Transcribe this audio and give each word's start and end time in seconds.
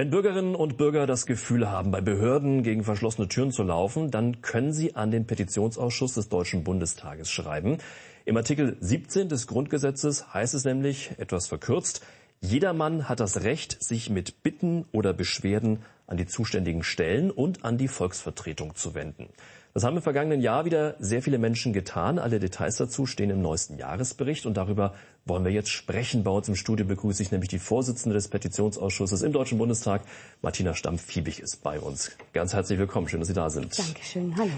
Wenn 0.00 0.08
Bürgerinnen 0.08 0.54
und 0.54 0.78
Bürger 0.78 1.06
das 1.06 1.26
Gefühl 1.26 1.70
haben, 1.70 1.90
bei 1.90 2.00
Behörden 2.00 2.62
gegen 2.62 2.84
verschlossene 2.84 3.28
Türen 3.28 3.52
zu 3.52 3.62
laufen, 3.62 4.10
dann 4.10 4.40
können 4.40 4.72
sie 4.72 4.96
an 4.96 5.10
den 5.10 5.26
Petitionsausschuss 5.26 6.14
des 6.14 6.30
Deutschen 6.30 6.64
Bundestages 6.64 7.30
schreiben. 7.30 7.76
Im 8.24 8.38
Artikel 8.38 8.78
17 8.80 9.28
des 9.28 9.46
Grundgesetzes 9.46 10.32
heißt 10.32 10.54
es 10.54 10.64
nämlich, 10.64 11.10
etwas 11.18 11.48
verkürzt, 11.48 12.00
Jedermann 12.40 13.10
hat 13.10 13.20
das 13.20 13.42
Recht, 13.42 13.84
sich 13.84 14.08
mit 14.08 14.42
Bitten 14.42 14.86
oder 14.90 15.12
Beschwerden 15.12 15.80
an 16.06 16.16
die 16.16 16.24
zuständigen 16.24 16.82
Stellen 16.82 17.30
und 17.30 17.66
an 17.66 17.76
die 17.76 17.88
Volksvertretung 17.88 18.74
zu 18.76 18.94
wenden. 18.94 19.28
Das 19.72 19.84
haben 19.84 19.96
im 19.96 20.02
vergangenen 20.02 20.40
Jahr 20.40 20.64
wieder 20.64 20.96
sehr 20.98 21.22
viele 21.22 21.38
Menschen 21.38 21.72
getan. 21.72 22.18
Alle 22.18 22.40
Details 22.40 22.76
dazu 22.76 23.06
stehen 23.06 23.30
im 23.30 23.40
neuesten 23.40 23.78
Jahresbericht 23.78 24.44
und 24.44 24.56
darüber 24.56 24.94
wollen 25.26 25.44
wir 25.44 25.52
jetzt 25.52 25.68
sprechen. 25.68 26.24
Bei 26.24 26.32
uns 26.32 26.48
im 26.48 26.56
Studio 26.56 26.84
begrüße 26.84 27.22
ich 27.22 27.30
nämlich 27.30 27.50
die 27.50 27.60
Vorsitzende 27.60 28.14
des 28.14 28.26
Petitionsausschusses 28.26 29.22
im 29.22 29.32
Deutschen 29.32 29.58
Bundestag, 29.58 30.02
Martina 30.42 30.74
Stamm-Fiebig 30.74 31.38
ist 31.38 31.62
bei 31.62 31.78
uns. 31.78 32.10
Ganz 32.32 32.52
herzlich 32.52 32.80
willkommen, 32.80 33.06
schön, 33.08 33.20
dass 33.20 33.28
Sie 33.28 33.34
da 33.34 33.48
sind. 33.48 33.78
Dankeschön, 33.78 34.36
hallo. 34.36 34.50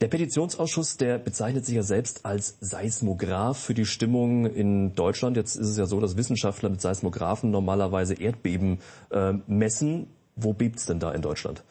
Der 0.00 0.06
Petitionsausschuss, 0.08 0.98
der 0.98 1.18
bezeichnet 1.18 1.66
sich 1.66 1.74
ja 1.74 1.82
selbst 1.82 2.24
als 2.24 2.56
Seismograph 2.60 3.58
für 3.58 3.74
die 3.74 3.86
Stimmung 3.86 4.46
in 4.46 4.94
Deutschland. 4.94 5.36
Jetzt 5.36 5.56
ist 5.56 5.68
es 5.68 5.76
ja 5.78 5.86
so, 5.86 5.98
dass 5.98 6.16
Wissenschaftler 6.16 6.68
mit 6.68 6.80
Seismographen 6.80 7.50
normalerweise 7.50 8.14
Erdbeben 8.14 8.78
äh, 9.10 9.32
messen. 9.48 10.06
Wo 10.36 10.52
bebt's 10.52 10.86
denn 10.86 11.00
da 11.00 11.12
in 11.12 11.22
Deutschland? 11.22 11.64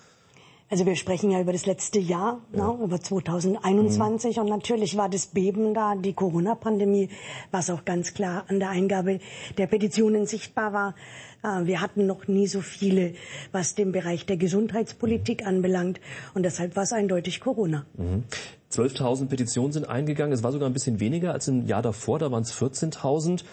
Also 0.73 0.87
wir 0.87 0.95
sprechen 0.95 1.29
ja 1.29 1.39
über 1.39 1.53
das 1.53 1.67
letzte 1.67 1.99
Jahr, 1.99 2.41
ja. 2.51 2.67
ne, 2.73 2.83
über 2.83 2.99
2021 2.99 4.37
mhm. 4.37 4.41
und 4.41 4.49
natürlich 4.49 4.97
war 4.97 5.07
das 5.07 5.27
Beben 5.27 5.75
da, 5.75 5.93
die 5.93 6.13
Corona-Pandemie, 6.13 7.09
was 7.51 7.69
auch 7.69 7.85
ganz 7.85 8.15
klar 8.15 8.45
an 8.47 8.57
der 8.59 8.71
Eingabe 8.71 9.19
der 9.59 9.67
Petitionen 9.67 10.25
sichtbar 10.25 10.73
war. 10.73 10.95
Äh, 11.43 11.67
wir 11.67 11.79
hatten 11.79 12.07
noch 12.07 12.27
nie 12.27 12.47
so 12.47 12.61
viele, 12.61 13.13
was 13.51 13.75
den 13.75 13.91
Bereich 13.91 14.25
der 14.25 14.37
Gesundheitspolitik 14.37 15.45
anbelangt 15.45 16.01
und 16.33 16.41
deshalb 16.41 16.75
war 16.75 16.81
es 16.81 16.91
eindeutig 16.91 17.39
Corona. 17.39 17.85
Mhm. 17.95 18.23
12.000 18.71 19.27
Petitionen 19.27 19.73
sind 19.73 19.87
eingegangen, 19.87 20.33
es 20.33 20.41
war 20.41 20.51
sogar 20.51 20.67
ein 20.67 20.73
bisschen 20.73 20.99
weniger 20.99 21.33
als 21.33 21.47
im 21.47 21.67
Jahr 21.67 21.83
davor, 21.83 22.17
da 22.17 22.31
waren 22.31 22.41
es 22.41 22.51
14.000. 22.51 23.43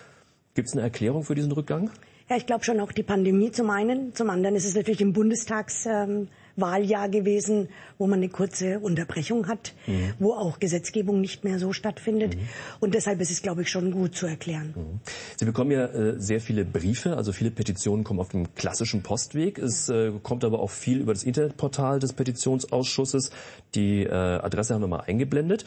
Gibt 0.54 0.68
es 0.68 0.72
eine 0.72 0.80
Erklärung 0.80 1.24
für 1.24 1.34
diesen 1.34 1.52
Rückgang? 1.52 1.90
Ja, 2.30 2.36
ich 2.36 2.46
glaube 2.46 2.64
schon 2.64 2.80
auch 2.80 2.92
die 2.92 3.02
Pandemie 3.02 3.50
zum 3.50 3.68
einen. 3.68 4.14
Zum 4.14 4.30
anderen 4.30 4.56
ist 4.56 4.64
es 4.64 4.74
natürlich 4.74 5.02
im 5.02 5.12
Bundestags 5.12 5.84
ähm, 5.84 6.28
Wahljahr 6.56 7.08
gewesen, 7.08 7.68
wo 7.98 8.06
man 8.06 8.18
eine 8.18 8.28
kurze 8.28 8.80
Unterbrechung 8.80 9.46
hat, 9.48 9.74
mhm. 9.86 10.14
wo 10.18 10.32
auch 10.32 10.58
Gesetzgebung 10.58 11.20
nicht 11.20 11.44
mehr 11.44 11.58
so 11.58 11.72
stattfindet. 11.72 12.36
Mhm. 12.36 12.48
Und 12.80 12.94
deshalb 12.94 13.20
ist 13.20 13.30
es, 13.30 13.42
glaube 13.42 13.62
ich, 13.62 13.70
schon 13.70 13.90
gut 13.90 14.14
zu 14.14 14.26
erklären. 14.26 14.74
Mhm. 14.76 15.00
Sie 15.36 15.44
bekommen 15.44 15.70
ja 15.70 15.86
äh, 15.86 16.20
sehr 16.20 16.40
viele 16.40 16.64
Briefe, 16.64 17.16
also 17.16 17.32
viele 17.32 17.50
Petitionen 17.50 18.04
kommen 18.04 18.20
auf 18.20 18.30
dem 18.30 18.54
klassischen 18.54 19.02
Postweg. 19.02 19.58
Es 19.58 19.88
äh, 19.88 20.12
kommt 20.22 20.44
aber 20.44 20.60
auch 20.60 20.70
viel 20.70 21.00
über 21.00 21.12
das 21.12 21.24
Internetportal 21.24 21.98
des 21.98 22.12
Petitionsausschusses. 22.12 23.30
Die 23.74 24.04
äh, 24.04 24.10
Adresse 24.10 24.74
haben 24.74 24.82
wir 24.82 24.88
mal 24.88 25.00
eingeblendet. 25.00 25.64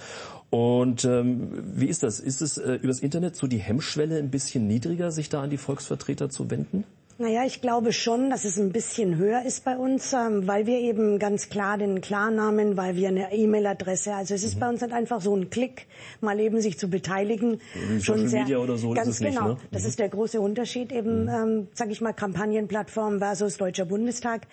Und 0.50 1.04
ähm, 1.06 1.50
wie 1.76 1.88
ist 1.88 2.04
das? 2.04 2.20
Ist 2.20 2.42
es 2.42 2.58
äh, 2.58 2.74
übers 2.76 3.00
Internet 3.00 3.36
so 3.36 3.48
die 3.48 3.58
Hemmschwelle 3.58 4.18
ein 4.18 4.30
bisschen 4.30 4.68
niedriger, 4.68 5.12
sich 5.12 5.30
da 5.30 5.42
an 5.42 5.50
die 5.50 5.58
Volksvertreter 5.58 6.30
zu 6.30 6.52
wenden? 6.52 6.84
Naja, 7.20 7.46
ich 7.46 7.62
glaube 7.62 7.94
schon, 7.94 8.32
dass 8.32 8.44
es 8.44 8.58
ein 8.58 8.72
bisschen 8.72 9.18
höher 9.18 9.44
ist 9.46 9.64
bei 9.64 9.78
uns, 9.78 10.14
ähm, 10.14 10.48
weil 10.48 10.66
wir 10.66 10.80
eben 10.80 11.20
ganz 11.20 11.50
klar 11.50 11.78
den 11.78 12.02
Klarnamen, 12.02 12.76
weil 12.76 12.96
wir 12.96 13.10
eine 13.10 13.32
E-Mail-Adresse, 13.32 14.16
also 14.16 14.34
es 14.34 14.44
ist 14.44 14.56
mhm. 14.56 14.60
bei 14.60 14.70
uns 14.70 14.82
nicht 14.82 14.94
einfach 14.94 15.22
so 15.22 15.36
ein 15.36 15.52
Klick, 15.52 15.86
mal 16.22 16.40
eben 16.40 16.60
sich 16.60 16.80
zu 16.80 16.90
beteiligen. 16.90 17.62
Wie 17.76 18.02
schon 18.02 18.18
Social 18.18 18.28
sehr, 18.28 18.42
Media 18.42 18.58
oder 18.58 18.78
so 18.78 18.92
ganz 18.92 19.10
ist 19.10 19.16
es 19.16 19.22
nicht, 19.22 19.38
genau. 19.38 19.50
Ne? 19.50 19.58
Das 19.72 19.84
mhm. 19.84 19.90
ist 19.90 20.00
der 20.00 20.10
große 20.10 20.42
Unterschied 20.42 20.92
eben, 20.92 21.24
mhm. 21.24 21.30
ähm, 21.30 21.68
sage 21.74 21.92
ich 21.92 22.02
mal, 22.02 22.14
Kampagnenplattform 22.14 23.20
versus 23.20 23.58
Deutscher 23.58 23.86
Bundestag. 23.86 24.48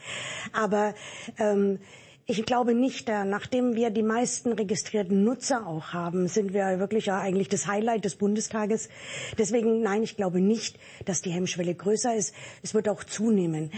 Aber 0.52 0.92
ähm, 1.38 1.78
ich 2.30 2.46
glaube 2.46 2.74
nicht, 2.74 3.08
äh, 3.08 3.24
nachdem 3.24 3.74
wir 3.74 3.90
die 3.90 4.04
meisten 4.04 4.52
registrierten 4.52 5.24
Nutzer 5.24 5.66
auch 5.66 5.92
haben, 5.92 6.28
sind 6.28 6.54
wir 6.54 6.78
wirklich 6.78 7.06
ja 7.06 7.18
eigentlich 7.18 7.48
das 7.48 7.66
Highlight 7.66 8.04
des 8.04 8.14
Bundestages. 8.14 8.88
Deswegen, 9.36 9.82
nein, 9.82 10.04
ich 10.04 10.16
glaube 10.16 10.40
nicht, 10.40 10.78
dass 11.06 11.22
die 11.22 11.30
Hemmschwelle 11.30 11.74
größer 11.74 12.14
ist. 12.14 12.32
Es 12.62 12.72
wird 12.72 12.88
auch 12.88 13.02
zunehmen. 13.02 13.72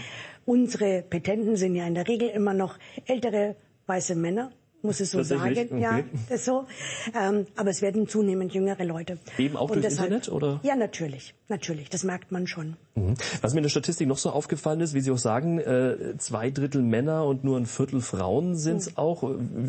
Unsere 0.45 1.01
Petenten 1.01 1.55
sind 1.55 1.75
ja 1.75 1.87
in 1.87 1.95
der 1.95 2.07
Regel 2.07 2.29
immer 2.29 2.53
noch 2.53 2.77
ältere 3.07 3.55
weiße 3.87 4.13
Männer 4.13 4.51
muss 4.83 4.99
es 4.99 5.11
so 5.11 5.23
sagen. 5.23 5.51
Okay. 5.51 5.79
Ja, 5.79 6.01
das 6.29 6.39
ist 6.39 6.45
so. 6.45 6.65
Ähm, 7.19 7.47
aber 7.55 7.69
es 7.69 7.81
werden 7.81 8.07
zunehmend 8.07 8.53
jüngere 8.53 8.83
Leute. 8.83 9.17
Eben 9.37 9.55
auch 9.55 9.71
durchs 9.71 9.93
Internet, 9.93 10.29
oder? 10.29 10.59
Ja, 10.63 10.75
natürlich. 10.75 11.33
Natürlich. 11.47 11.89
Das 11.89 12.03
merkt 12.03 12.31
man 12.31 12.47
schon. 12.47 12.75
Mhm. 12.95 13.15
Was 13.41 13.53
mir 13.53 13.59
in 13.59 13.63
der 13.63 13.69
Statistik 13.69 14.07
noch 14.07 14.17
so 14.17 14.29
aufgefallen 14.29 14.81
ist, 14.81 14.93
wie 14.93 15.01
Sie 15.01 15.11
auch 15.11 15.17
sagen, 15.17 15.59
äh, 15.59 16.17
zwei 16.17 16.51
Drittel 16.51 16.81
Männer 16.81 17.25
und 17.25 17.43
nur 17.43 17.57
ein 17.57 17.65
Viertel 17.65 18.01
Frauen 18.01 18.55
sind 18.55 18.77
es 18.77 18.91
mhm. 18.91 18.97
auch. 18.97 19.21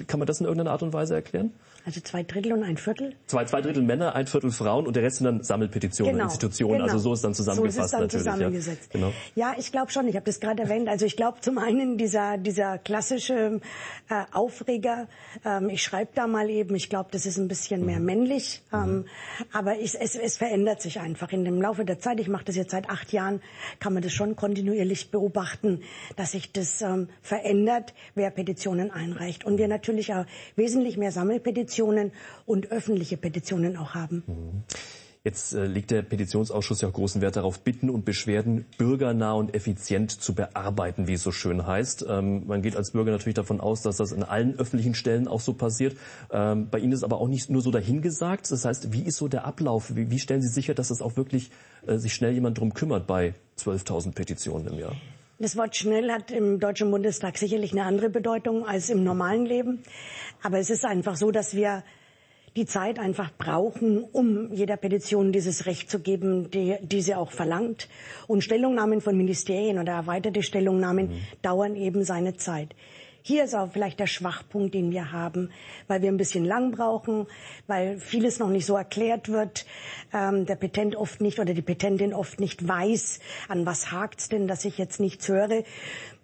Kann 0.07 0.19
man 0.19 0.27
das 0.27 0.41
in 0.41 0.47
irgendeiner 0.47 0.73
Art 0.73 0.83
und 0.83 0.93
Weise 0.93 1.15
erklären? 1.15 1.53
Also 1.87 2.01
zwei 2.01 2.23
Drittel 2.23 2.55
und 2.55 2.63
ein 2.63 2.79
Viertel? 2.79 3.15
Zwei, 3.27 3.45
zwei 3.45 3.61
Drittel 3.61 3.83
Männer, 3.83 4.15
ein 4.15 4.27
Viertel 4.27 4.51
Frauen 4.51 4.87
und 4.87 4.97
der 4.97 5.03
Rest 5.03 5.19
sind 5.19 5.27
dann 5.27 5.43
Sammelpetitionen, 5.43 6.15
genau, 6.15 6.25
Institutionen. 6.25 6.81
Also 6.81 6.85
genau. 6.85 6.95
Also 6.95 7.09
so 7.11 7.13
ist 7.13 7.25
dann 7.25 7.35
zusammengefasst 7.35 7.77
so 7.77 7.83
ist 7.83 7.85
es 7.85 7.91
dann 7.91 8.01
natürlich. 8.01 8.25
Zusammengesetzt. 8.25 8.95
Ja, 8.95 9.01
genau. 9.01 9.13
ja 9.35 9.55
ich 9.59 9.71
glaube 9.71 9.93
schon, 9.93 10.09
ich 10.09 10.17
habe 10.17 10.25
das 10.25 10.41
gerade 10.41 10.63
erwähnt. 10.63 10.89
Also 10.89 11.05
ich 11.05 11.17
glaube 11.17 11.43
zum 11.43 11.59
einen 11.59 11.99
dieser, 11.99 12.39
dieser 12.39 12.79
klassische 12.79 13.61
äh, 14.09 14.25
Aufreger, 14.33 15.09
ähm, 15.45 15.69
ich 15.69 15.83
schreibe 15.83 16.13
da 16.15 16.27
mal 16.27 16.49
eben, 16.49 16.75
ich 16.75 16.89
glaube, 16.89 17.11
das 17.13 17.27
ist 17.27 17.37
ein 17.37 17.49
bisschen 17.49 17.85
mehr 17.85 17.99
mhm. 17.99 18.07
männlich. 18.07 18.63
Mhm. 18.73 18.79
Ähm, 18.79 19.05
aber 19.53 19.79
ich, 19.79 19.95
es, 20.01 20.15
es 20.17 20.39
verändert 20.39 20.81
sich 20.81 21.01
einfach 21.01 21.33
in 21.33 21.45
dem 21.45 21.61
Laufe 21.61 21.85
der 21.85 21.99
Zeit. 21.99 22.19
Ich 22.19 22.29
mache 22.29 22.47
das 22.47 22.57
jetzt 22.57 22.71
seit 22.71 22.89
acht 22.89 23.13
Jahren, 23.13 23.43
kann 23.79 23.93
man 23.93 24.03
das 24.03 24.13
schon 24.13 24.37
kontinuierlich 24.37 25.11
beobachten, 25.11 25.83
dass 26.17 26.33
sich 26.33 26.51
das 26.51 26.81
ähm, 26.81 27.11
verändert, 27.21 27.93
wer 28.15 28.31
Petitionen 28.31 28.91
einreicht. 28.91 29.45
Und 29.45 29.59
wir 29.59 29.69
natürlich 29.69 30.15
auch 30.15 30.25
wesentlich 30.57 30.97
mehr 30.97 31.13
Sammelpetitionen 31.13 31.74
Petitionen 31.75 32.13
und 32.47 32.71
öffentliche 32.71 33.17
Petitionen 33.17 33.77
auch 33.77 33.95
haben. 33.95 34.23
Jetzt 35.25 35.55
äh, 35.55 35.65
legt 35.65 35.91
der 35.91 36.03
Petitionsausschuss 36.03 36.83
ja 36.83 36.89
auch 36.89 36.93
großen 36.93 37.21
Wert 37.23 37.37
darauf, 37.37 37.61
Bitten 37.61 37.89
und 37.89 38.05
Beschwerden 38.05 38.67
bürgernah 38.77 39.33
und 39.33 39.55
effizient 39.55 40.11
zu 40.11 40.35
bearbeiten, 40.35 41.09
wie 41.09 41.15
es 41.15 41.23
so 41.23 41.33
schön 41.33 41.67
heißt. 41.67 42.05
Ähm, 42.09 42.47
man 42.47 42.61
geht 42.61 42.77
als 42.77 42.93
Bürger 42.93 43.11
natürlich 43.11 43.35
davon 43.35 43.61
aus, 43.61 43.81
dass 43.81 43.97
das 43.97 44.13
in 44.13 44.23
allen 44.23 44.59
öffentlichen 44.59 44.95
Stellen 44.95 45.27
auch 45.27 45.41
so 45.41 45.55
passiert. 45.55 45.97
Ähm, 46.31 46.69
bei 46.71 46.79
Ihnen 46.79 46.93
ist 46.93 47.05
aber 47.05 47.21
auch 47.21 47.29
nicht 47.29 47.49
nur 47.49 47.63
so 47.63 47.71
dahingesagt. 47.71 48.53
Das 48.53 48.67
heißt, 48.67 48.93
wie 48.93 49.03
ist 49.03 49.17
so 49.17 49.27
der 49.27 49.47
Ablauf? 49.47 49.97
Wie, 49.97 50.19
stellen 50.19 50.43
Sie 50.43 50.53
sicher, 50.53 50.75
dass 50.75 50.91
es 50.91 51.01
auch 51.01 51.17
wirklich 51.17 51.51
äh, 51.87 51.97
sich 51.97 52.13
schnell 52.13 52.35
jemand 52.35 52.59
drum 52.59 52.75
kümmert 52.75 53.07
bei 53.07 53.33
12.000 53.59 54.13
Petitionen 54.13 54.69
im 54.69 54.79
Jahr? 54.79 54.95
Das 55.45 55.59
Wort 55.59 55.77
schnell 55.77 56.11
hat 56.11 56.31
im 56.31 56.59
Deutschen 56.59 56.91
Bundestag 56.91 57.37
sicherlich 57.37 57.73
eine 57.73 57.83
andere 57.83 58.09
Bedeutung 58.09 58.67
als 58.67 58.89
im 58.89 59.05
normalen 59.05 59.45
Leben. 59.45 59.83
Aber 60.43 60.59
es 60.59 60.71
ist 60.71 60.87
einfach 60.87 61.17
so, 61.17 61.31
dass 61.33 61.55
wir 61.55 61.85
die 62.57 62.65
Zeit 62.65 62.99
einfach 62.99 63.31
brauchen, 63.37 64.03
um 64.05 64.55
jeder 64.55 64.79
Petition 64.79 65.33
dieses 65.33 65.67
Recht 65.67 65.91
zu 65.91 65.99
geben, 65.99 66.51
die, 66.51 66.77
die 66.81 67.03
sie 67.03 67.15
auch 67.15 67.31
verlangt. 67.31 67.91
Und 68.27 68.43
Stellungnahmen 68.43 69.03
von 69.03 69.19
Ministerien 69.19 69.79
oder 69.79 69.93
erweiterte 69.93 70.43
Stellungnahmen 70.43 71.09
mhm. 71.09 71.21
dauern 71.43 71.77
eben 71.77 72.05
seine 72.05 72.39
Zeit. 72.39 72.75
Hier 73.27 73.45
ist 73.45 73.55
auch 73.55 73.71
vielleicht 73.73 74.01
der 74.01 74.07
Schwachpunkt, 74.07 74.75
den 74.75 74.91
wir 74.91 75.11
haben, 75.11 75.49
weil 75.87 76.03
wir 76.03 76.11
ein 76.11 76.19
bisschen 76.19 76.45
lang 76.45 76.73
brauchen, 76.73 77.27
weil 77.67 77.99
vieles 77.99 78.39
noch 78.39 78.51
nicht 78.51 78.67
so 78.67 78.77
erklärt 78.77 79.31
wird, 79.31 79.65
ähm, 80.13 80.45
der 80.45 80.57
Petent 80.57 80.95
oft 80.95 81.23
nicht 81.23 81.39
oder 81.39 81.55
die 81.55 81.63
Petentin 81.63 82.13
oft 82.13 82.39
nicht 82.39 82.69
weiß, 82.69 83.21
an 83.49 83.65
was 83.65 83.91
hakt's 83.91 84.29
denn, 84.29 84.47
dass 84.47 84.67
ich 84.67 84.77
jetzt 84.77 85.01
nichts 85.01 85.27
höre. 85.27 85.65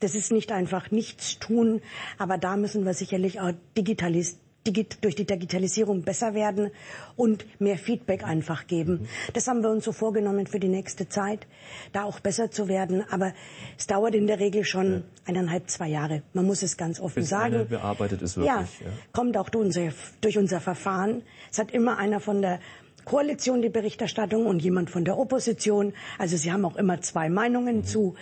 Das 0.00 0.14
ist 0.14 0.30
nicht 0.30 0.52
einfach 0.52 0.90
nichts 0.90 1.38
tun, 1.38 1.80
aber 2.18 2.36
da 2.36 2.56
müssen 2.56 2.84
wir 2.84 2.92
sicherlich 2.92 3.40
auch 3.40 3.52
digitalisieren 3.78 4.49
durch 4.64 5.14
die 5.14 5.24
Digitalisierung 5.24 6.02
besser 6.02 6.34
werden 6.34 6.70
und 7.16 7.46
mehr 7.60 7.78
Feedback 7.78 8.24
einfach 8.24 8.66
geben. 8.66 9.08
Das 9.32 9.48
haben 9.48 9.62
wir 9.62 9.70
uns 9.70 9.84
so 9.84 9.92
vorgenommen 9.92 10.46
für 10.46 10.60
die 10.60 10.68
nächste 10.68 11.08
Zeit, 11.08 11.46
da 11.92 12.04
auch 12.04 12.20
besser 12.20 12.50
zu 12.50 12.68
werden. 12.68 13.04
Aber 13.10 13.32
es 13.78 13.86
dauert 13.86 14.14
in 14.14 14.26
der 14.26 14.38
Regel 14.38 14.64
schon 14.64 15.04
eineinhalb, 15.24 15.70
zwei 15.70 15.88
Jahre. 15.88 16.22
Man 16.34 16.44
muss 16.44 16.62
es 16.62 16.76
ganz 16.76 17.00
offen 17.00 17.22
Bis 17.22 17.30
sagen. 17.30 17.68
bearbeitet 17.68 18.20
ist 18.22 18.36
wirklich. 18.36 18.80
Ja, 18.80 18.86
ja. 18.86 18.92
kommt 19.12 19.36
auch 19.36 19.48
durch 19.48 19.64
unser, 19.64 19.88
durch 20.20 20.36
unser 20.36 20.60
Verfahren. 20.60 21.22
Es 21.50 21.58
hat 21.58 21.70
immer 21.70 21.96
einer 21.96 22.20
von 22.20 22.42
der 22.42 22.60
Koalition 23.04 23.62
die 23.62 23.68
Berichterstattung 23.68 24.46
und 24.46 24.62
jemand 24.62 24.90
von 24.90 25.04
der 25.04 25.18
Opposition. 25.18 25.92
Also 26.18 26.36
sie 26.36 26.52
haben 26.52 26.64
auch 26.64 26.76
immer 26.76 27.00
zwei 27.00 27.28
Meinungen 27.28 27.78
mhm. 27.78 27.84
zu. 27.84 28.14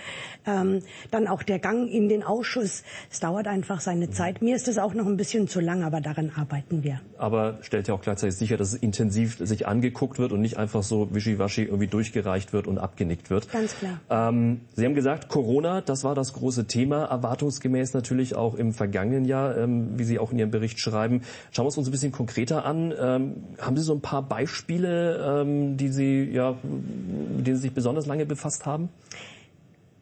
Ähm, 0.47 0.83
dann 1.11 1.27
auch 1.27 1.43
der 1.43 1.59
Gang 1.59 1.91
in 1.91 2.09
den 2.09 2.23
Ausschuss. 2.23 2.83
Es 3.11 3.21
dauert 3.21 3.47
einfach 3.47 3.81
seine 3.81 4.11
Zeit. 4.11 4.41
Mir 4.43 4.57
ist 4.57 4.69
es 4.69 4.79
auch 4.79 4.95
noch 4.95 5.07
ein 5.07 5.17
bisschen 5.17 5.49
zu 5.49 5.61
lang, 5.61 5.83
aber 5.83 6.01
daran 6.01 6.33
arbeiten 6.35 6.83
wir. 6.83 7.01
Aber 7.19 7.59
stellt 7.63 7.89
ja 7.89 7.95
auch 7.95 8.01
gleichzeitig 8.01 8.37
sicher, 8.37 8.57
dass 8.57 8.73
es 8.73 8.81
intensiv 8.81 9.39
sich 9.39 9.67
angeguckt 9.67 10.19
wird 10.19 10.33
und 10.33 10.41
nicht 10.41 10.57
einfach 10.57 10.83
so 10.83 11.15
wischiwaschi 11.15 11.65
irgendwie 11.65 11.89
durchgereicht 11.89 12.53
wird 12.53 12.67
und 12.67 12.79
abgenickt 12.79 13.31
wird. 13.31 13.51
Ganz 13.53 13.77
klar. 13.77 14.01
Ähm, 14.11 14.61
sie 14.75 14.85
haben 14.85 14.95
gesagt, 14.95 15.29
Corona, 15.29 15.81
das 15.81 16.05
war 16.05 16.15
das 16.15 16.33
große 16.33 16.67
Thema, 16.67 17.05
erwartungsgemäß 17.05 17.95
natürlich 17.95 18.37
auch 18.37 18.55
im 18.55 18.73
vergangenen 18.73 19.25
Jahr, 19.25 19.57
ähm, 19.57 19.99
wie 19.99 20.05
Sie 20.05 20.19
auch 20.19 20.33
in 20.33 20.39
Ihrem 20.39 20.51
Bericht 20.51 20.81
schreiben. 20.81 21.23
Schauen 21.51 21.67
wir 21.67 21.71
es 21.71 21.77
uns 21.79 21.89
ein 21.89 21.93
bisschen 21.93 22.13
konkreter 22.13 22.65
an. 22.65 22.95
Ähm, 22.99 23.35
haben 23.61 23.77
Sie 23.77 23.83
so 23.83 23.95
ein 23.95 24.01
paar 24.01 24.23
Beispiele 24.23 24.68
Spiele, 24.69 25.41
ähm, 25.41 25.79
die 25.79 25.89
Sie, 25.89 26.25
ja, 26.31 26.55
mit 26.63 27.47
denen 27.47 27.57
Sie 27.57 27.63
sich 27.63 27.73
besonders 27.73 28.05
lange 28.05 28.27
befasst 28.27 28.67
haben? 28.67 28.91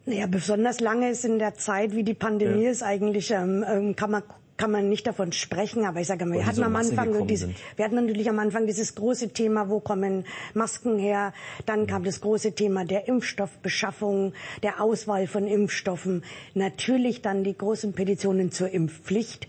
Naja, 0.05 0.27
besonders 0.27 0.81
lange 0.81 1.09
ist 1.09 1.23
in 1.23 1.39
der 1.39 1.53
Zeit, 1.53 1.95
wie 1.95 2.03
die 2.03 2.13
Pandemie 2.13 2.65
ja. 2.65 2.71
ist, 2.71 2.83
eigentlich 2.83 3.31
ähm, 3.31 3.63
ähm 3.65 3.95
kann 3.95 4.11
man 4.11 4.23
kann 4.57 4.71
man 4.71 4.89
nicht 4.89 5.05
davon 5.05 5.31
sprechen, 5.31 5.85
aber 5.85 6.01
ich 6.01 6.07
sage 6.07 6.25
mal, 6.25 6.39
wir 6.39 6.45
hatten 6.45 6.63
am 6.63 6.75
Anfang 6.75 7.27
diese, 7.27 7.49
wir 7.75 7.85
hatten 7.85 7.95
natürlich 7.95 8.29
am 8.29 8.39
Anfang 8.39 8.65
dieses 8.65 8.95
große 8.95 9.29
Thema, 9.29 9.69
wo 9.69 9.79
kommen 9.79 10.25
Masken 10.53 10.97
her? 10.97 11.33
Dann 11.65 11.85
kam 11.87 12.03
das 12.03 12.21
große 12.21 12.53
Thema 12.53 12.83
der 12.83 13.07
Impfstoffbeschaffung, 13.07 14.33
der 14.63 14.81
Auswahl 14.81 15.27
von 15.27 15.47
Impfstoffen, 15.47 16.23
natürlich 16.55 17.21
dann 17.21 17.43
die 17.43 17.57
großen 17.57 17.93
Petitionen 17.93 18.51
zur 18.51 18.69
Impfpflicht, 18.69 19.47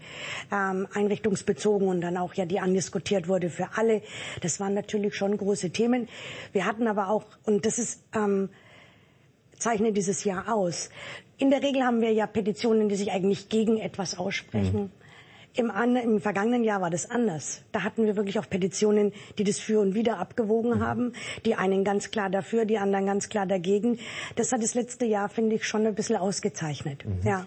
ähm, 0.52 0.86
einrichtungsbezogen 0.92 1.88
und 1.88 2.02
dann 2.02 2.16
auch 2.16 2.34
ja 2.34 2.44
die 2.44 2.60
andiskutiert 2.60 3.28
wurde 3.28 3.48
für 3.50 3.68
alle. 3.76 4.02
Das 4.42 4.60
waren 4.60 4.74
natürlich 4.74 5.14
schon 5.14 5.36
große 5.36 5.70
Themen. 5.70 6.08
Wir 6.52 6.66
hatten 6.66 6.86
aber 6.86 7.08
auch 7.08 7.24
und 7.44 7.64
das 7.64 7.78
ist 7.78 8.02
ähm, 8.14 8.50
zeichnet 9.58 9.96
dieses 9.96 10.24
Jahr 10.24 10.52
aus. 10.52 10.90
In 11.38 11.50
der 11.50 11.62
Regel 11.62 11.84
haben 11.84 12.00
wir 12.00 12.12
ja 12.12 12.26
Petitionen, 12.26 12.88
die 12.88 12.96
sich 12.96 13.12
eigentlich 13.12 13.48
gegen 13.48 13.78
etwas 13.78 14.18
aussprechen. 14.18 14.82
Mhm. 14.82 14.90
Im, 15.54 15.70
Im, 15.96 16.20
vergangenen 16.20 16.62
Jahr 16.62 16.80
war 16.80 16.90
das 16.90 17.10
anders. 17.10 17.62
Da 17.72 17.82
hatten 17.82 18.06
wir 18.06 18.16
wirklich 18.16 18.38
auch 18.38 18.48
Petitionen, 18.48 19.12
die 19.38 19.44
das 19.44 19.58
für 19.58 19.80
und 19.80 19.94
wieder 19.94 20.18
abgewogen 20.18 20.78
mhm. 20.78 20.80
haben. 20.80 21.12
Die 21.44 21.54
einen 21.54 21.84
ganz 21.84 22.10
klar 22.10 22.30
dafür, 22.30 22.64
die 22.64 22.78
anderen 22.78 23.06
ganz 23.06 23.28
klar 23.28 23.46
dagegen. 23.46 23.98
Das 24.36 24.52
hat 24.52 24.62
das 24.62 24.74
letzte 24.74 25.04
Jahr, 25.06 25.28
finde 25.28 25.56
ich, 25.56 25.64
schon 25.66 25.86
ein 25.86 25.94
bisschen 25.94 26.16
ausgezeichnet. 26.16 27.04
Mhm. 27.04 27.26
Ja. 27.26 27.46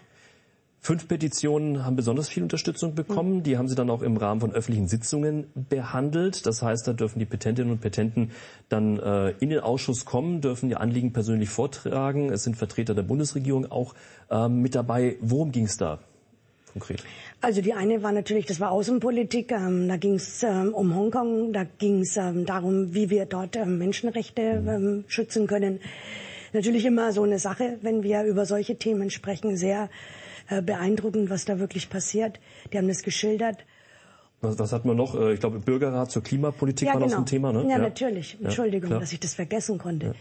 Fünf 0.83 1.07
Petitionen 1.07 1.85
haben 1.85 1.95
besonders 1.95 2.27
viel 2.27 2.41
Unterstützung 2.41 2.95
bekommen. 2.95 3.37
Mhm. 3.37 3.43
Die 3.43 3.57
haben 3.59 3.67
sie 3.67 3.75
dann 3.75 3.91
auch 3.91 4.01
im 4.01 4.17
Rahmen 4.17 4.41
von 4.41 4.51
öffentlichen 4.51 4.87
Sitzungen 4.87 5.45
behandelt. 5.53 6.47
Das 6.47 6.63
heißt, 6.63 6.87
da 6.87 6.93
dürfen 6.93 7.19
die 7.19 7.25
Petentinnen 7.25 7.71
und 7.71 7.81
Petenten 7.81 8.31
dann 8.67 8.97
äh, 8.97 9.29
in 9.39 9.51
den 9.51 9.59
Ausschuss 9.59 10.05
kommen, 10.05 10.41
dürfen 10.41 10.71
ihr 10.71 10.81
Anliegen 10.81 11.13
persönlich 11.13 11.49
vortragen. 11.49 12.31
Es 12.31 12.43
sind 12.43 12.57
Vertreter 12.57 12.95
der 12.95 13.03
Bundesregierung 13.03 13.71
auch 13.71 13.93
äh, 14.31 14.49
mit 14.49 14.73
dabei. 14.73 15.17
Worum 15.21 15.51
ging 15.51 15.65
es 15.65 15.77
da 15.77 15.99
konkret? 16.73 17.03
Also 17.41 17.61
die 17.61 17.73
eine 17.73 18.01
war 18.01 18.11
natürlich, 18.11 18.47
das 18.47 18.59
war 18.59 18.71
Außenpolitik. 18.71 19.51
Ähm, 19.51 19.87
da 19.87 19.97
ging 19.97 20.15
es 20.15 20.41
ähm, 20.41 20.73
um 20.73 20.95
Hongkong. 20.95 21.53
Da 21.53 21.63
ging 21.63 21.99
es 21.99 22.17
ähm, 22.17 22.47
darum, 22.47 22.95
wie 22.95 23.11
wir 23.11 23.27
dort 23.27 23.55
ähm, 23.55 23.77
Menschenrechte 23.77 24.59
mhm. 24.59 24.67
ähm, 24.67 25.03
schützen 25.05 25.45
können. 25.45 25.79
Natürlich 26.53 26.85
immer 26.85 27.13
so 27.13 27.21
eine 27.21 27.37
Sache, 27.37 27.77
wenn 27.83 28.01
wir 28.01 28.23
über 28.23 28.47
solche 28.47 28.77
Themen 28.77 29.11
sprechen, 29.11 29.57
sehr 29.57 29.87
äh, 30.51 30.61
beeindruckend, 30.61 31.29
was 31.29 31.45
da 31.45 31.59
wirklich 31.59 31.89
passiert. 31.89 32.39
Die 32.71 32.77
haben 32.77 32.89
das 32.89 33.03
geschildert. 33.03 33.63
Was, 34.41 34.59
was 34.59 34.73
hat 34.73 34.83
man 34.83 34.97
noch? 34.97 35.15
Äh, 35.15 35.33
ich 35.33 35.39
glaube, 35.39 35.59
Bürgerrat 35.59 36.11
zur 36.11 36.23
Klimapolitik 36.23 36.87
ja, 36.87 36.93
war 36.93 36.99
genau. 36.99 37.09
noch 37.09 37.17
so 37.19 37.21
ein 37.21 37.25
Thema, 37.25 37.53
ne? 37.53 37.63
Ja, 37.63 37.69
ja. 37.69 37.77
natürlich. 37.77 38.37
Entschuldigung, 38.41 38.91
ja, 38.91 38.99
dass 38.99 39.13
ich 39.13 39.21
das 39.21 39.33
vergessen 39.33 39.77
konnte. 39.77 40.13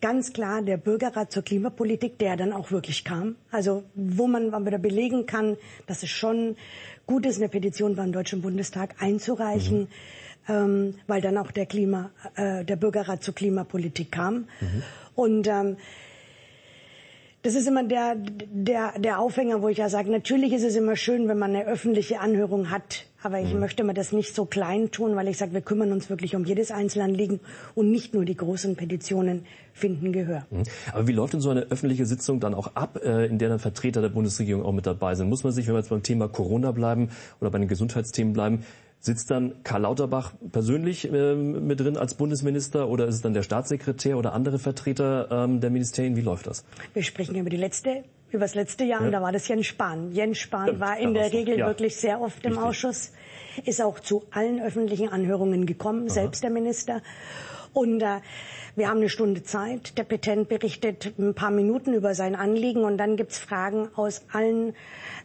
Ganz 0.00 0.32
klar 0.32 0.62
der 0.62 0.76
Bürgerrat 0.76 1.32
zur 1.32 1.42
Klimapolitik, 1.42 2.18
der 2.18 2.36
dann 2.36 2.52
auch 2.52 2.70
wirklich 2.70 3.04
kam. 3.04 3.34
Also 3.50 3.82
wo 3.96 4.28
man 4.28 4.52
wieder 4.64 4.78
belegen 4.78 5.26
kann, 5.26 5.56
dass 5.88 6.04
es 6.04 6.10
schon 6.10 6.56
gut 7.06 7.26
ist, 7.26 7.38
eine 7.38 7.48
Petition 7.48 7.96
beim 7.96 8.12
Deutschen 8.12 8.42
Bundestag 8.42 9.02
einzureichen, 9.02 9.80
mhm. 9.80 10.54
ähm, 10.54 10.94
weil 11.08 11.20
dann 11.20 11.36
auch 11.36 11.50
der 11.50 11.66
Klima, 11.66 12.10
äh, 12.36 12.64
der 12.64 12.76
Bürgerrat 12.76 13.24
zur 13.24 13.34
Klimapolitik 13.34 14.12
kam. 14.12 14.46
Mhm. 14.60 14.82
Und 15.16 15.48
ähm, 15.48 15.76
das 17.44 17.54
ist 17.54 17.68
immer 17.68 17.84
der, 17.84 18.16
der, 18.16 18.98
der 18.98 19.18
Aufhänger, 19.18 19.60
wo 19.60 19.68
ich 19.68 19.76
ja 19.76 19.90
sage, 19.90 20.10
natürlich 20.10 20.54
ist 20.54 20.64
es 20.64 20.76
immer 20.76 20.96
schön, 20.96 21.28
wenn 21.28 21.38
man 21.38 21.54
eine 21.54 21.66
öffentliche 21.66 22.20
Anhörung 22.20 22.70
hat. 22.70 23.04
Aber 23.22 23.38
ich 23.38 23.52
mhm. 23.52 23.60
möchte 23.60 23.84
mir 23.84 23.92
das 23.92 24.12
nicht 24.12 24.34
so 24.34 24.46
klein 24.46 24.90
tun, 24.90 25.14
weil 25.14 25.28
ich 25.28 25.36
sage, 25.36 25.52
wir 25.52 25.60
kümmern 25.60 25.92
uns 25.92 26.08
wirklich 26.08 26.34
um 26.34 26.46
jedes 26.46 26.70
Einzelanliegen 26.70 27.40
und 27.74 27.90
nicht 27.90 28.14
nur 28.14 28.24
die 28.24 28.34
großen 28.34 28.76
Petitionen 28.76 29.44
finden 29.74 30.12
Gehör. 30.12 30.46
Mhm. 30.50 30.62
Aber 30.92 31.06
wie 31.06 31.12
läuft 31.12 31.34
denn 31.34 31.42
so 31.42 31.50
eine 31.50 31.60
öffentliche 31.70 32.06
Sitzung 32.06 32.40
dann 32.40 32.54
auch 32.54 32.76
ab, 32.76 32.98
äh, 33.04 33.26
in 33.26 33.38
der 33.38 33.50
dann 33.50 33.58
Vertreter 33.58 34.00
der 34.00 34.08
Bundesregierung 34.08 34.64
auch 34.64 34.72
mit 34.72 34.86
dabei 34.86 35.14
sind? 35.14 35.28
Muss 35.28 35.44
man 35.44 35.52
sich, 35.52 35.66
wenn 35.66 35.74
wir 35.74 35.80
jetzt 35.80 35.90
beim 35.90 36.02
Thema 36.02 36.28
Corona 36.28 36.72
bleiben 36.72 37.10
oder 37.42 37.50
bei 37.50 37.58
den 37.58 37.68
Gesundheitsthemen 37.68 38.32
bleiben, 38.32 38.64
Sitzt 39.04 39.30
dann 39.30 39.62
Karl 39.64 39.82
Lauterbach 39.82 40.32
persönlich 40.50 41.12
äh, 41.12 41.34
mit 41.34 41.78
drin 41.78 41.98
als 41.98 42.14
Bundesminister 42.14 42.88
oder 42.88 43.06
ist 43.06 43.16
es 43.16 43.20
dann 43.20 43.34
der 43.34 43.42
Staatssekretär 43.42 44.16
oder 44.16 44.32
andere 44.32 44.58
Vertreter 44.58 45.28
ähm, 45.30 45.60
der 45.60 45.68
Ministerien? 45.68 46.16
Wie 46.16 46.22
läuft 46.22 46.46
das? 46.46 46.64
Wir 46.94 47.02
sprechen 47.02 47.36
über 47.36 47.50
die 47.50 47.58
letzte, 47.58 48.04
über 48.30 48.44
das 48.44 48.54
letzte 48.54 48.84
Jahr 48.84 49.00
ja. 49.00 49.06
und 49.06 49.12
da 49.12 49.20
war 49.20 49.30
das 49.30 49.46
Jens 49.46 49.66
Spahn. 49.66 50.10
Jens 50.12 50.38
Spahn 50.38 50.68
Stimmt, 50.68 50.80
war 50.80 50.98
in 50.98 51.12
der 51.12 51.30
Regel 51.34 51.58
ja. 51.58 51.66
wirklich 51.66 51.96
sehr 51.96 52.22
oft 52.22 52.46
im 52.46 52.52
Richtig. 52.52 52.66
Ausschuss, 52.66 53.12
ist 53.66 53.82
auch 53.82 54.00
zu 54.00 54.22
allen 54.30 54.62
öffentlichen 54.62 55.10
Anhörungen 55.10 55.66
gekommen, 55.66 56.04
Aha. 56.04 56.14
selbst 56.14 56.42
der 56.42 56.50
Minister. 56.50 57.02
Und 57.74 58.00
äh, 58.00 58.20
wir 58.74 58.88
haben 58.88 59.00
eine 59.00 59.10
Stunde 59.10 59.42
Zeit. 59.42 59.98
Der 59.98 60.04
Petent 60.04 60.48
berichtet 60.48 61.12
ein 61.18 61.34
paar 61.34 61.50
Minuten 61.50 61.92
über 61.92 62.14
sein 62.14 62.36
Anliegen 62.36 62.84
und 62.84 62.96
dann 62.96 63.16
gibt's 63.16 63.38
Fragen 63.38 63.90
aus 63.96 64.22
allen 64.32 64.72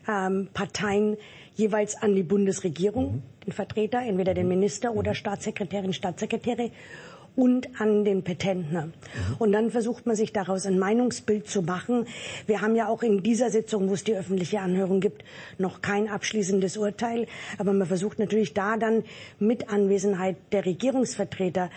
ähm, 0.05 0.49
Parteien 0.53 1.15
jeweils 1.59 1.95
an 2.01 2.15
die 2.15 2.23
Bundesregierung. 2.23 3.11
Mhm 3.11 3.23
den 3.49 3.53
Vertreter, 3.53 4.01
entweder 4.01 4.33
den 4.33 4.47
Minister 4.47 4.93
oder 4.93 5.15
Staatssekretärin, 5.15 5.93
Staatssekretäre 5.93 6.71
und 7.35 7.79
an 7.79 8.03
den 8.03 8.23
Petentner. 8.23 8.87
Mhm. 8.87 8.91
Und 9.39 9.51
dann 9.53 9.71
versucht 9.71 10.05
man 10.05 10.15
sich 10.15 10.33
daraus 10.33 10.65
ein 10.65 10.77
Meinungsbild 10.77 11.47
zu 11.47 11.61
machen. 11.61 12.05
Wir 12.47 12.61
haben 12.61 12.75
ja 12.75 12.89
auch 12.89 13.01
in 13.01 13.23
dieser 13.23 13.49
Sitzung, 13.49 13.89
wo 13.89 13.93
es 13.93 14.03
die 14.03 14.13
öffentliche 14.13 14.59
Anhörung 14.59 14.99
gibt, 14.99 15.23
noch 15.57 15.81
kein 15.81 16.09
abschließendes 16.09 16.77
Urteil. 16.77 17.27
Aber 17.57 17.71
man 17.71 17.87
versucht 17.87 18.19
natürlich 18.19 18.53
da 18.53 18.77
dann 18.77 19.03
mit 19.39 19.69
Anwesenheit 19.69 20.35
der 20.51 20.65
Regierungsvertreter 20.65 21.69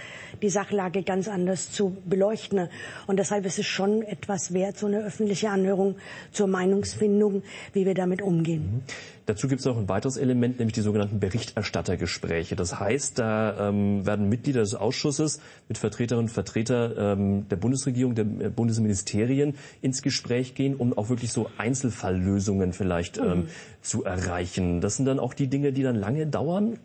die 0.43 0.51
Sachlage 0.51 1.05
ganz 1.05 1.29
anders 1.29 1.71
zu 1.71 1.97
beleuchten. 2.07 2.69
Und 3.07 3.19
deshalb 3.19 3.47
ist 3.47 3.59
es 3.59 3.67
schon 3.67 4.03
etwas 4.03 4.53
wert, 4.53 4.79
so 4.79 4.87
eine 4.87 5.05
öffentliche 5.05 5.51
Anhörung 5.51 5.97
zur 6.33 6.49
Meinungsfindung, 6.49 7.43
wie 7.73 7.87
wir 7.87 7.95
damit 7.95 8.21
umgehen. 8.21 8.83
Mhm. 8.85 9.13
Dazu 9.27 9.47
gibt 9.47 9.61
es 9.61 9.67
auch 9.67 9.77
ein 9.77 9.89
weiteres 9.89 10.17
Element, 10.17 10.59
nämlich 10.59 10.75
die 10.75 10.81
sogenannten 10.81 11.21
Berichterstattergespräche. 11.21 12.57
Das 12.57 12.79
heißt, 12.81 13.19
da 13.19 13.69
ähm, 13.69 14.05
werden 14.05 14.29
Mitglieder 14.29 14.61
des 14.61 14.75
Ausschusses 14.75 15.41
mit 15.69 15.79
Vertreterinnen 15.79 16.27
und 16.27 16.33
Vertretern 16.33 16.95
ähm, 16.97 17.49
der 17.49 17.57
Bundesregierung, 17.57 18.15
der 18.15 18.25
äh, 18.25 18.51
Bundesministerien 18.51 19.55
ins 19.81 20.03
Gespräch 20.03 20.55
gehen, 20.55 20.75
um 20.75 20.97
auch 20.97 21.09
wirklich 21.09 21.33
so 21.33 21.49
Einzelfalllösungen 21.57 22.73
vielleicht 22.73 23.19
ähm, 23.19 23.25
mhm. 23.25 23.49
zu 23.81 24.05
erreichen. 24.05 24.81
Das 24.81 24.97
sind 24.97 25.07
dann 25.07 25.21
auch 25.21 25.35
die 25.35 25.47
Dinge, 25.47 25.73
die 25.73 25.83
dann 25.83 25.97
lange 25.97 26.27
dauern. 26.27 26.79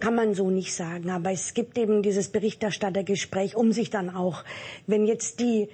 Kann 0.00 0.14
man 0.14 0.34
so 0.34 0.50
nicht 0.50 0.74
sagen, 0.74 1.10
aber 1.10 1.32
es 1.32 1.54
gibt 1.54 1.78
eben 1.78 2.02
dieses 2.02 2.28
Berichterstattergespräch, 2.28 3.56
um 3.56 3.72
sich 3.72 3.90
dann 3.90 4.10
auch, 4.10 4.44
wenn 4.86 5.06
jetzt 5.06 5.40
die 5.40 5.68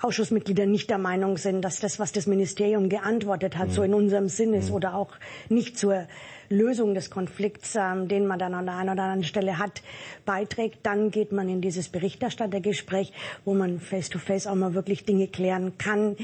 Ausschussmitglieder 0.00 0.66
nicht 0.66 0.90
der 0.90 0.98
Meinung 0.98 1.38
sind, 1.38 1.62
dass 1.62 1.80
das, 1.80 1.98
was 1.98 2.12
das 2.12 2.26
Ministerium 2.26 2.88
geantwortet 2.88 3.56
hat, 3.56 3.68
mhm. 3.68 3.72
so 3.72 3.82
in 3.82 3.94
unserem 3.94 4.28
Sinn 4.28 4.52
ist 4.52 4.68
mhm. 4.68 4.76
oder 4.76 4.94
auch 4.94 5.12
nicht 5.48 5.78
zur 5.78 6.06
Lösung 6.48 6.94
des 6.94 7.10
Konflikts, 7.10 7.74
ähm, 7.76 8.08
den 8.08 8.26
man 8.26 8.38
dann 8.38 8.54
an 8.54 8.66
der 8.66 8.76
einen 8.76 8.90
oder 8.90 9.02
anderen 9.02 9.24
Stelle 9.24 9.58
hat, 9.58 9.82
beiträgt, 10.24 10.78
dann 10.82 11.10
geht 11.10 11.32
man 11.32 11.48
in 11.48 11.60
dieses 11.60 11.88
Berichterstattergespräch, 11.88 13.12
wo 13.44 13.54
man 13.54 13.80
face-to-face 13.80 14.46
-face 14.46 14.50
auch 14.50 14.54
mal 14.54 14.74
wirklich 14.74 15.04
Dinge 15.04 15.28
klären 15.28 15.78
kann, 15.78 16.16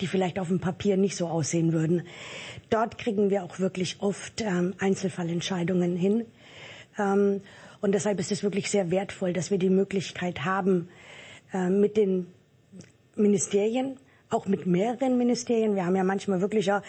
die 0.00 0.06
vielleicht 0.06 0.38
auf 0.38 0.48
dem 0.48 0.60
Papier 0.60 0.96
nicht 0.96 1.16
so 1.16 1.28
aussehen 1.28 1.72
würden. 1.72 2.02
Dort 2.68 2.98
kriegen 2.98 3.30
wir 3.30 3.44
auch 3.44 3.58
wirklich 3.58 3.96
oft 4.00 4.40
ähm, 4.40 4.74
Einzelfallentscheidungen 4.78 5.96
hin. 5.96 6.26
Ähm, 6.98 7.40
und 7.80 7.92
deshalb 7.92 8.20
ist 8.20 8.32
es 8.32 8.42
wirklich 8.42 8.70
sehr 8.70 8.90
wertvoll, 8.90 9.32
dass 9.32 9.50
wir 9.50 9.58
die 9.58 9.70
Möglichkeit 9.70 10.44
haben, 10.44 10.88
äh, 11.52 11.70
mit 11.70 11.96
den 11.96 12.26
Ministerien, 13.20 13.96
auch 14.30 14.46
mit 14.46 14.66
mehreren 14.66 15.18
Ministerien. 15.18 15.74
Wir 15.74 15.86
haben 15.86 15.96
ja 15.96 16.04
manchmal 16.04 16.40
wirklich 16.40 16.66
ja 16.66 16.82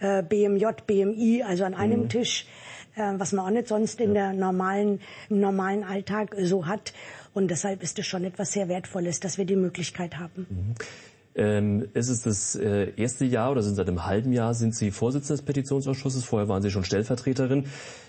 äh, 0.00 0.22
BMJ, 0.22 0.66
BMI, 0.86 1.42
also 1.42 1.64
an 1.64 1.74
einem 1.74 2.02
mhm. 2.02 2.08
Tisch, 2.08 2.46
äh, 2.96 3.12
was 3.16 3.32
man 3.32 3.46
auch 3.46 3.50
nicht 3.50 3.68
sonst 3.68 4.00
in 4.00 4.14
der 4.14 4.32
normalen, 4.32 5.00
im 5.30 5.40
normalen 5.40 5.84
Alltag 5.84 6.36
so 6.42 6.66
hat. 6.66 6.92
Und 7.34 7.50
deshalb 7.50 7.82
ist 7.82 7.98
es 7.98 8.06
schon 8.06 8.24
etwas 8.24 8.52
sehr 8.52 8.68
Wertvolles, 8.68 9.20
dass 9.20 9.38
wir 9.38 9.44
die 9.44 9.56
Möglichkeit 9.56 10.18
haben. 10.18 10.46
Mhm. 10.48 10.74
Ähm, 11.34 11.88
ist 11.94 12.10
es 12.10 12.22
das 12.22 12.56
äh, 12.56 12.92
erste 12.96 13.24
Jahr 13.24 13.52
oder 13.52 13.62
sind 13.62 13.76
seit 13.76 13.88
einem 13.88 14.04
halben 14.04 14.32
Jahr 14.32 14.52
sind 14.52 14.74
Sie 14.74 14.90
Vorsitzende 14.90 15.38
des 15.38 15.42
Petitionsausschusses? 15.42 16.24
Vorher 16.24 16.48
waren 16.48 16.60
Sie 16.60 16.70
schon 16.70 16.84
Stellvertreterin. 16.84 17.66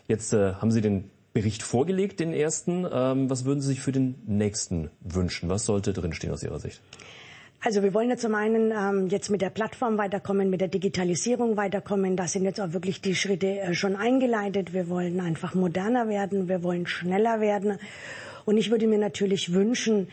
Jetzt 0.07 0.33
äh, 0.33 0.55
haben 0.55 0.71
Sie 0.71 0.81
den 0.81 1.09
Bericht 1.31 1.63
vorgelegt, 1.63 2.19
den 2.19 2.33
ersten. 2.33 2.85
Ähm, 2.91 3.29
was 3.29 3.45
würden 3.45 3.61
Sie 3.61 3.67
sich 3.67 3.79
für 3.79 3.93
den 3.93 4.15
nächsten 4.25 4.91
wünschen? 4.99 5.47
Was 5.47 5.63
sollte 5.65 5.93
drinstehen 5.93 6.33
aus 6.33 6.43
Ihrer 6.43 6.59
Sicht? 6.59 6.81
Also 7.65 7.81
wir 7.81 7.93
wollen 7.93 8.09
ja 8.09 8.17
zum 8.17 8.35
einen 8.35 8.71
ähm, 8.71 9.07
jetzt 9.07 9.29
mit 9.29 9.41
der 9.41 9.49
Plattform 9.49 9.97
weiterkommen, 9.97 10.49
mit 10.49 10.59
der 10.59 10.67
Digitalisierung 10.67 11.55
weiterkommen. 11.55 12.17
Da 12.17 12.27
sind 12.27 12.43
jetzt 12.43 12.59
auch 12.59 12.73
wirklich 12.73 12.99
die 12.99 13.15
Schritte 13.15 13.57
äh, 13.57 13.73
schon 13.73 13.95
eingeleitet. 13.95 14.73
Wir 14.73 14.89
wollen 14.89 15.21
einfach 15.21 15.53
moderner 15.53 16.09
werden, 16.09 16.49
wir 16.49 16.61
wollen 16.61 16.87
schneller 16.87 17.39
werden. 17.39 17.77
Und 18.43 18.57
ich 18.57 18.69
würde 18.69 18.85
mir 18.85 18.97
natürlich 18.97 19.53
wünschen, 19.53 20.09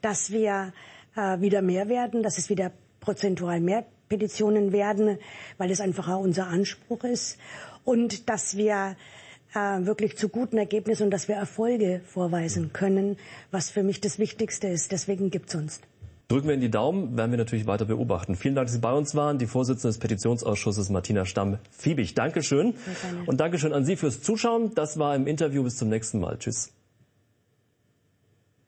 dass 0.00 0.30
wir 0.30 0.72
äh, 1.16 1.40
wieder 1.40 1.60
mehr 1.60 1.88
werden, 1.88 2.22
dass 2.22 2.38
es 2.38 2.48
wieder 2.48 2.70
prozentual 3.00 3.58
mehr 3.58 3.84
Petitionen 4.08 4.70
werden, 4.70 5.18
weil 5.58 5.72
es 5.72 5.80
einfach 5.80 6.08
auch 6.08 6.20
unser 6.20 6.46
Anspruch 6.46 7.02
ist. 7.02 7.36
Und 7.82 8.30
dass 8.30 8.56
wir 8.56 8.94
äh, 9.54 9.58
wirklich 9.58 10.16
zu 10.16 10.28
guten 10.28 10.56
Ergebnissen 10.56 11.02
und 11.02 11.10
dass 11.10 11.26
wir 11.26 11.34
Erfolge 11.34 12.00
vorweisen 12.04 12.72
können, 12.72 13.16
was 13.50 13.70
für 13.70 13.82
mich 13.82 14.00
das 14.00 14.20
Wichtigste 14.20 14.68
ist. 14.68 14.92
Deswegen 14.92 15.32
gibt's 15.32 15.56
uns. 15.56 15.80
Drücken 16.32 16.48
wir 16.48 16.54
in 16.54 16.62
die 16.62 16.70
Daumen, 16.70 17.14
werden 17.14 17.30
wir 17.30 17.36
natürlich 17.36 17.66
weiter 17.66 17.84
beobachten. 17.84 18.36
Vielen 18.36 18.54
Dank, 18.54 18.66
dass 18.68 18.72
Sie 18.72 18.80
bei 18.80 18.92
uns 18.94 19.14
waren. 19.14 19.36
Die 19.36 19.46
Vorsitzende 19.46 19.88
des 19.88 19.98
Petitionsausschusses 19.98 20.88
Martina 20.88 21.26
Stamm-Fiebig. 21.26 22.14
Dankeschön. 22.14 22.72
Und 23.26 23.38
Dankeschön 23.38 23.74
an 23.74 23.84
Sie 23.84 23.96
fürs 23.96 24.22
Zuschauen. 24.22 24.74
Das 24.74 24.98
war 24.98 25.14
im 25.14 25.26
Interview. 25.26 25.62
Bis 25.62 25.76
zum 25.76 25.90
nächsten 25.90 26.20
Mal. 26.20 26.38
Tschüss. 26.38 26.72